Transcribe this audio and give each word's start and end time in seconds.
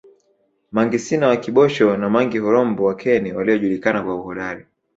Mangi 0.71 0.99
Sina 0.99 1.27
wa 1.27 1.37
Kibosho 1.37 1.97
na 1.97 2.09
Mangi 2.09 2.39
Horombo 2.39 2.85
wa 2.85 2.95
Keni 2.95 3.33
waliojulikana 3.33 4.03
kwa 4.03 4.15
uhodari 4.15 4.65